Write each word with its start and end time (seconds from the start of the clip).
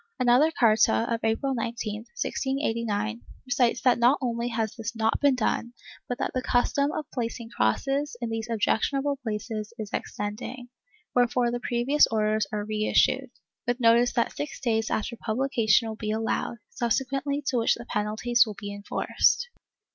Another 0.19 0.49
carta 0.59 1.05
of 1.13 1.19
April 1.23 1.53
19, 1.53 2.05
1689, 2.17 3.21
recites 3.45 3.81
that 3.81 3.99
not 3.99 4.17
only 4.19 4.47
has 4.47 4.75
this 4.75 4.95
not 4.95 5.21
been 5.21 5.35
done, 5.35 5.73
but 6.09 6.17
that 6.17 6.31
the 6.33 6.41
custom 6.41 6.91
of 6.91 7.05
placing 7.13 7.51
crosses 7.55 8.17
in 8.19 8.31
these 8.31 8.49
objectionable 8.49 9.17
places 9.21 9.73
is 9.77 9.91
extending, 9.93 10.69
wherefore 11.13 11.51
the 11.51 11.59
previous 11.59 12.07
orders 12.07 12.47
are 12.51 12.65
reissued, 12.65 13.29
with 13.67 13.79
notice 13.79 14.11
that 14.13 14.35
six 14.35 14.59
days 14.59 14.89
after 14.89 15.15
publi 15.17 15.51
cation 15.51 15.87
will 15.87 15.95
be 15.95 16.09
allowed, 16.09 16.57
subsequently 16.71 17.43
to 17.45 17.57
which 17.59 17.75
the 17.75 17.85
penalties 17.85 18.43
will 18.47 18.55
be 18.55 18.73
enforced. 18.73 19.49